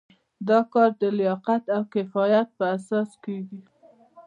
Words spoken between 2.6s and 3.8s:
اساس کیږي.